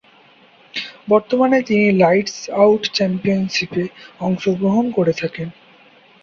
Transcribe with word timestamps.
বর্তমানে 1.07 1.57
তিনি 1.61 1.85
"lights 2.01 2.37
out 2.61 2.83
চ্যাম্পিয়নশিপে" 2.93 3.83
অংশগ্রহণ 4.19 4.85
করে 4.91 5.13
থাকেন। 5.13 5.47